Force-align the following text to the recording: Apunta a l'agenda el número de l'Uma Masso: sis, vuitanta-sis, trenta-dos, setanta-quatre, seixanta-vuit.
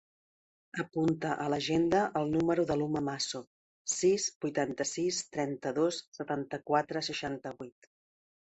Apunta 0.83 1.33
a 1.43 1.43
l'agenda 1.53 1.99
el 2.21 2.31
número 2.37 2.65
de 2.71 2.77
l'Uma 2.79 3.03
Masso: 3.09 3.43
sis, 3.97 4.27
vuitanta-sis, 4.47 5.23
trenta-dos, 5.39 6.03
setanta-quatre, 6.21 7.07
seixanta-vuit. 7.13 7.95